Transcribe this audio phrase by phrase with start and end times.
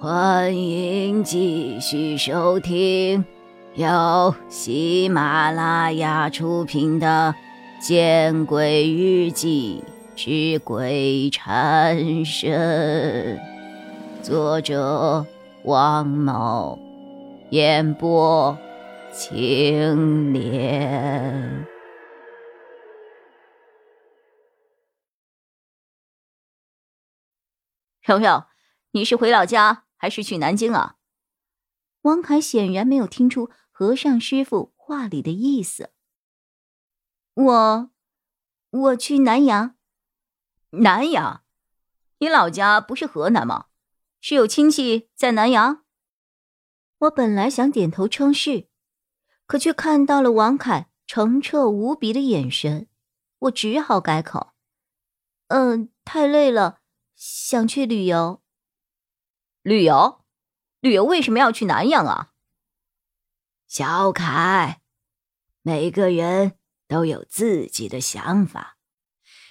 [0.00, 3.24] 欢迎继续收听
[3.74, 7.34] 由喜马拉雅出品的
[7.84, 9.82] 《见鬼日记
[10.14, 13.36] 之鬼缠身》，
[14.22, 15.26] 作者
[15.64, 16.78] 王某，
[17.50, 18.56] 演播
[19.12, 21.66] 青莲。
[28.04, 28.44] 蓉蓉，
[28.92, 29.86] 你是回老家？
[29.98, 30.96] 还是去南京啊？
[32.02, 35.90] 王凯显然没有听出和尚师傅话里的意思。
[37.34, 37.90] 我，
[38.70, 39.76] 我去南阳。
[40.70, 41.42] 南阳？
[42.20, 43.66] 你老家不是河南吗？
[44.20, 45.84] 是有亲戚在南阳？
[46.98, 48.68] 我本来想点头称是，
[49.46, 52.88] 可却看到了王凯澄澈无比的眼神，
[53.38, 54.52] 我只好改口
[55.48, 56.80] ：“嗯，太累了，
[57.14, 58.42] 想去旅游。”
[59.68, 60.22] 旅游，
[60.80, 62.32] 旅游为什么要去南阳啊？
[63.66, 64.80] 小凯，
[65.60, 66.54] 每个人
[66.86, 68.78] 都有自己的想法，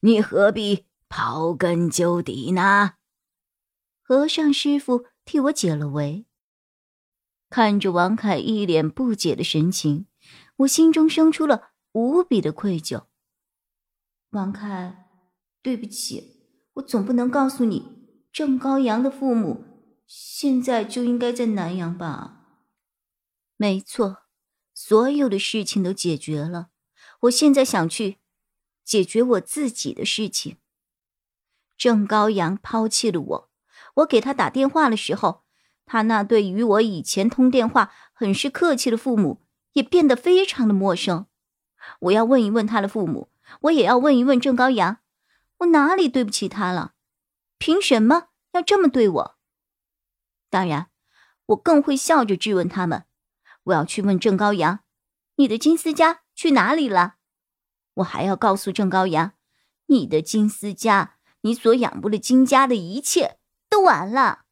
[0.00, 2.94] 你何必刨根究底呢？
[4.00, 6.24] 和尚师傅替我解了围，
[7.50, 10.06] 看着王凯一脸不解的神情，
[10.56, 13.04] 我心中生出了无比的愧疚。
[14.30, 15.10] 王凯，
[15.60, 19.66] 对不起，我总不能告诉你郑高阳的父母。
[20.10, 22.40] 现在就应该在南阳吧？
[23.58, 24.22] 没错，
[24.72, 26.70] 所有的事情都解决了。
[27.20, 28.16] 我现在想去
[28.82, 30.56] 解决我自己的事情。
[31.76, 33.50] 郑高阳抛弃了我，
[33.96, 35.44] 我给他打电话的时候，
[35.84, 39.42] 他那对于我以前通电话很是客气的父母
[39.74, 41.26] 也变得非常的陌生。
[42.00, 43.28] 我要问一问他的父母，
[43.60, 45.00] 我也要问一问郑高阳，
[45.58, 46.94] 我哪里对不起他了？
[47.58, 49.37] 凭什么要这么对我？
[50.50, 50.90] 当然，
[51.46, 53.04] 我更会笑着质问他们。
[53.64, 54.80] 我要去问郑高阳
[55.36, 57.16] ：“你的金丝家去哪里了？”
[57.94, 59.34] 我还要告诉郑高阳
[59.86, 63.38] ：“你的金丝家，你所仰慕的金家的一切
[63.68, 64.44] 都完了。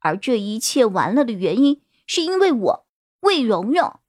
[0.00, 2.86] 而这一切完了的原因，是因为我
[3.20, 4.00] 魏蓉蓉。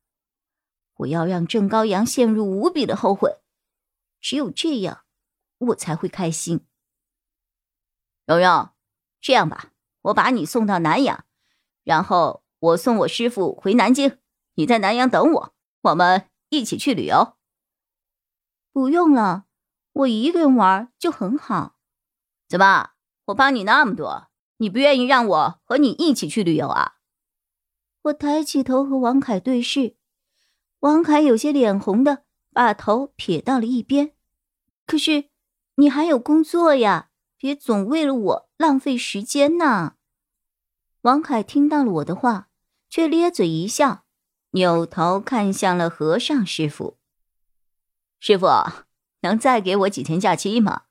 [0.95, 3.37] 我要让郑高阳陷入无比的后悔。
[4.19, 5.05] 只有这样，
[5.59, 6.65] 我才会开心。
[8.25, 8.69] 蓉蓉，
[9.21, 9.71] 这样吧。”
[10.05, 11.25] 我把你送到南阳，
[11.83, 14.19] 然后我送我师傅回南京，
[14.53, 17.35] 你在南阳等我，我们一起去旅游。
[18.71, 19.45] 不用了，
[19.93, 21.77] 我一个人玩就很好。
[22.47, 22.91] 怎么，
[23.25, 24.27] 我帮你那么多，
[24.57, 26.97] 你不愿意让我和你一起去旅游啊？
[28.03, 29.95] 我抬起头和王凯对视，
[30.81, 34.11] 王凯有些脸红的把头撇到了一边。
[34.85, 35.29] 可是
[35.77, 37.09] 你还有工作呀，
[37.45, 39.97] 别总为了我浪费时间呐。
[41.01, 42.49] 王凯听到了我的话，
[42.89, 44.03] 却咧嘴一笑，
[44.53, 46.97] 扭头看向了和尚师傅。
[48.19, 48.47] 师傅，
[49.19, 50.85] 能再给我几天假期吗？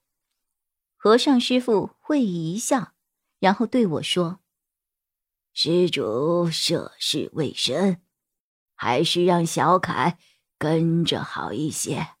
[0.95, 2.93] 和尚师傅会意一笑，
[3.39, 4.39] 然后对我说
[5.51, 8.01] ：“施主涉世未深，
[8.75, 10.17] 还是让小凯
[10.57, 12.11] 跟着好一些。”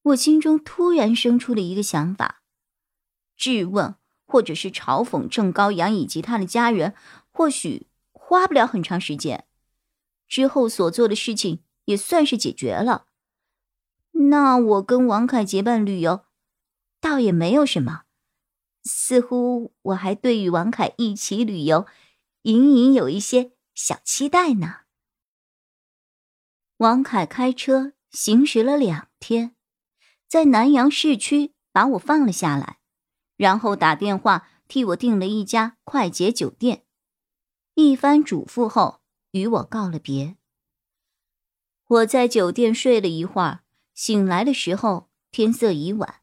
[0.00, 2.40] 我心中突然生出了一个想法，
[3.38, 3.94] 质问。
[4.30, 6.94] 或者是嘲讽郑高阳以及他的家人，
[7.30, 9.46] 或许花不了很长时间，
[10.28, 13.06] 之后所做的事情也算是解决了。
[14.12, 16.26] 那我跟王凯结伴旅游，
[17.00, 18.02] 倒也没有什么。
[18.84, 21.86] 似乎我还对与王凯一起旅游，
[22.42, 24.80] 隐隐有一些小期待呢。
[26.76, 29.56] 王凯开车行驶了两天，
[30.28, 32.77] 在南阳市区把我放了下来。
[33.38, 36.84] 然后打电话替我订了一家快捷酒店，
[37.74, 39.00] 一番嘱咐后，
[39.30, 40.36] 与我告了别。
[41.86, 43.60] 我在酒店睡了一会儿，
[43.94, 46.16] 醒来的时候天色已晚，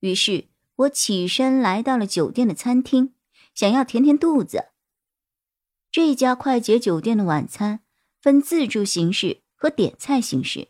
[0.00, 3.14] 于是我起身来到了酒店的餐厅，
[3.54, 4.70] 想要填填肚子。
[5.92, 7.80] 这家快捷酒店的晚餐
[8.22, 10.68] 分自助形式和点菜形式，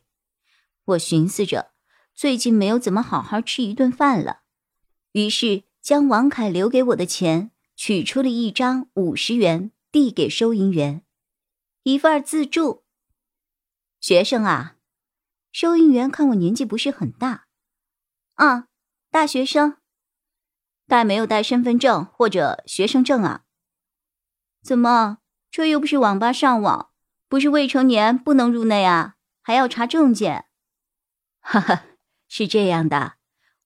[0.85, 1.71] 我寻思着
[2.17, 4.41] 最近没有怎么好好吃一顿饭了，
[5.13, 5.68] 于是。
[5.89, 11.03] 将王凯留给我的钱取出了一张五十元，递给收银员，
[11.83, 12.85] 一份自助。
[13.99, 14.77] 学生啊，
[15.51, 17.47] 收银员看我年纪不是很大，
[18.35, 18.69] 啊，
[19.11, 19.79] 大学生，
[20.87, 23.45] 带没有带身份证或者学生证啊？
[24.63, 25.21] 怎么，
[25.51, 26.91] 这又不是网吧上网，
[27.29, 29.15] 不是未成年不能入内啊？
[29.41, 30.45] 还要查证件？
[31.41, 31.85] 哈哈，
[32.29, 33.17] 是这样的。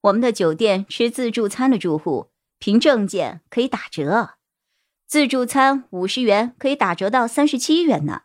[0.03, 4.35] 我们的酒店吃自助餐的住户凭证件可以打折，
[5.07, 8.21] 自助餐五十元可以打折到三十七元呢，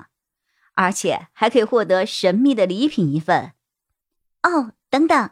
[0.73, 3.53] 而且还可以获得神秘的礼品一份。
[4.41, 5.31] 哦，等等，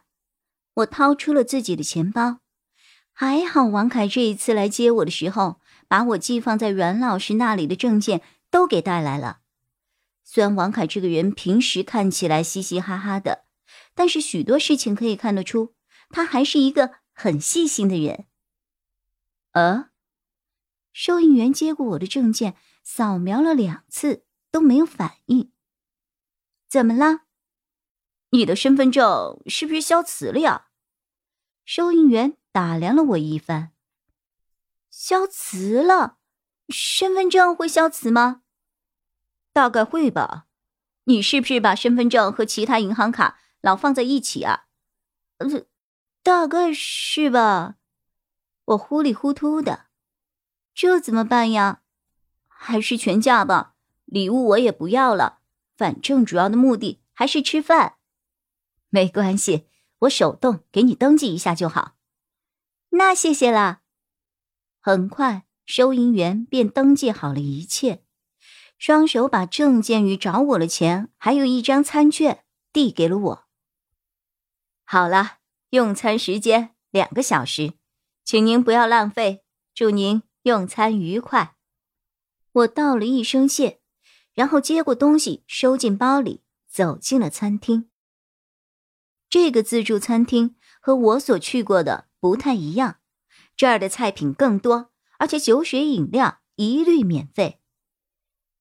[0.76, 2.40] 我掏出了自己的钱包，
[3.12, 8.22] 还好王凯这一次来接我的时候，把我寄放在阮老师那里的证件
[8.52, 9.40] 都给带来了。
[10.24, 13.46] 虽然王凯这个人平时看起来嘻嘻哈哈的，
[13.94, 15.75] 但是许多事情可以看得出，
[16.16, 18.26] 他还是一个很细心的人。
[19.52, 19.90] 呃。
[20.94, 25.52] 收银员接过我的证件，扫描了两次都没有反应。
[26.70, 27.24] 怎么了？
[28.30, 30.68] 你的身份证是不是消磁了呀？
[31.66, 33.74] 收银员打量了我一番。
[34.90, 36.20] 消磁了？
[36.70, 38.44] 身份证会消磁吗？
[39.52, 40.48] 大概会吧。
[41.04, 44.68] 你是不是把身份证和其他银行卡老放在一起啊？
[45.40, 45.48] 呃，
[46.26, 47.76] 大概是吧。
[48.66, 49.86] 我糊里糊涂的。
[50.74, 51.84] 这怎么办呀？
[52.48, 53.76] 还是全价吧，
[54.06, 55.42] 礼物我也不要了。
[55.78, 57.98] 反正主要的目的还是吃饭。
[58.90, 59.68] 没关系，
[60.00, 61.96] 我手动给你登记一下就好。
[62.90, 63.82] 那谢谢啦。
[64.80, 68.04] 很快，收银员便登记好了一切，
[68.80, 72.44] 双手把证件与找我的钱，还有一张餐券
[72.74, 73.46] 递给了我。
[74.86, 75.38] 好了，
[75.70, 77.74] 用餐时间两个小时，
[78.24, 79.44] 请您不要浪费。
[79.74, 80.24] 祝您。
[80.46, 81.56] 用餐愉快，
[82.52, 83.80] 我道了一声谢，
[84.36, 87.90] 然后接过东西收进包里，走进了餐厅。
[89.28, 93.00] 这个自助餐厅和我所去过的不太一样，
[93.58, 97.60] 这儿的菜品更多，而且酒水饮料一律免费。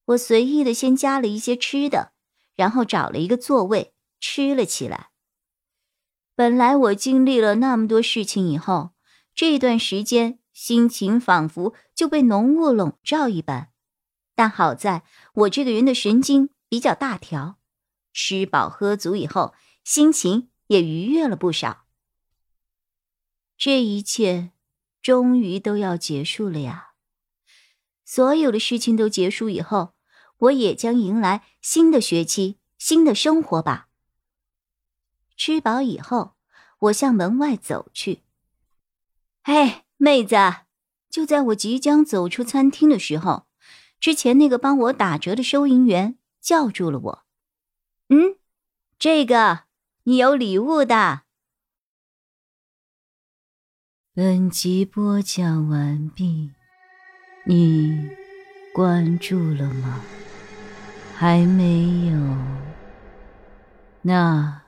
[0.05, 2.13] 我随意的先加了一些吃的，
[2.55, 5.11] 然后找了一个座位吃了起来。
[6.35, 8.91] 本来我经历了那么多事情以后，
[9.33, 10.39] 这段时间。
[10.55, 13.71] 心情仿佛就被浓雾笼罩一般，
[14.35, 15.03] 但好在
[15.33, 17.57] 我这个人的神经比较大条，
[18.13, 19.53] 吃饱喝足以后，
[19.83, 21.87] 心情也愉悦了不少。
[23.57, 24.51] 这一切
[25.01, 26.91] 终于都要结束了呀！
[28.05, 29.93] 所有的事情都结束以后，
[30.37, 33.84] 我也将迎来新的学期、新的生活吧。
[35.35, 36.35] 吃饱以后，
[36.79, 38.23] 我向门外走去。
[39.43, 39.81] 嘿。
[39.97, 40.35] 妹子，
[41.09, 43.47] 就在我即将走出餐厅的时候，
[43.97, 47.25] 之前那个帮我打折的收银员叫住了我。
[48.09, 48.35] 嗯，
[48.99, 49.61] 这个
[50.03, 51.21] 你有礼物的。
[54.13, 56.51] 本集播讲完毕，
[57.45, 58.09] 你
[58.73, 60.01] 关注了吗？
[61.15, 62.17] 还没有？
[64.01, 64.64] 那。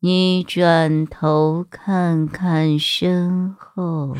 [0.00, 4.14] 你转头看看身后。